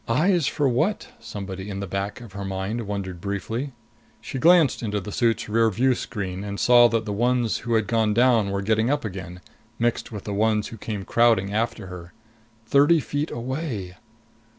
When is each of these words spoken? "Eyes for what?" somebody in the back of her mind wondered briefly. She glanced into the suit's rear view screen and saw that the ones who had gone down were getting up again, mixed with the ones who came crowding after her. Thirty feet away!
"Eyes 0.07 0.47
for 0.47 0.67
what?" 0.67 1.09
somebody 1.19 1.69
in 1.69 1.79
the 1.79 1.85
back 1.85 2.21
of 2.21 2.33
her 2.33 2.43
mind 2.43 2.87
wondered 2.87 3.21
briefly. 3.21 3.71
She 4.19 4.39
glanced 4.39 4.81
into 4.81 4.99
the 4.99 5.11
suit's 5.11 5.47
rear 5.47 5.69
view 5.69 5.93
screen 5.93 6.43
and 6.43 6.59
saw 6.59 6.87
that 6.87 7.05
the 7.05 7.13
ones 7.13 7.59
who 7.59 7.75
had 7.75 7.85
gone 7.85 8.11
down 8.15 8.49
were 8.49 8.63
getting 8.63 8.89
up 8.89 9.05
again, 9.05 9.41
mixed 9.77 10.11
with 10.11 10.23
the 10.23 10.33
ones 10.33 10.69
who 10.69 10.77
came 10.77 11.05
crowding 11.05 11.53
after 11.53 11.85
her. 11.85 12.13
Thirty 12.65 12.99
feet 12.99 13.29
away! 13.29 13.93